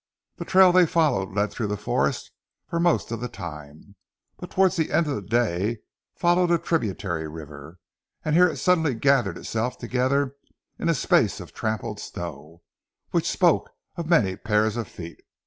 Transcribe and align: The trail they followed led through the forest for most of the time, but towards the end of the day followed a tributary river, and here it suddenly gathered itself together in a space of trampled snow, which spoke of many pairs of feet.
The 0.37 0.45
trail 0.45 0.71
they 0.71 0.87
followed 0.87 1.29
led 1.35 1.51
through 1.51 1.67
the 1.67 1.77
forest 1.77 2.31
for 2.67 2.79
most 2.79 3.11
of 3.11 3.19
the 3.19 3.27
time, 3.27 3.93
but 4.37 4.49
towards 4.49 4.75
the 4.75 4.91
end 4.91 5.05
of 5.05 5.13
the 5.13 5.21
day 5.21 5.81
followed 6.15 6.49
a 6.49 6.57
tributary 6.57 7.27
river, 7.27 7.77
and 8.25 8.35
here 8.35 8.47
it 8.49 8.57
suddenly 8.57 8.95
gathered 8.95 9.37
itself 9.37 9.77
together 9.77 10.35
in 10.79 10.89
a 10.89 10.95
space 10.95 11.39
of 11.39 11.53
trampled 11.53 11.99
snow, 11.99 12.63
which 13.11 13.29
spoke 13.29 13.69
of 13.95 14.09
many 14.09 14.35
pairs 14.35 14.75
of 14.75 14.87
feet. 14.87 15.21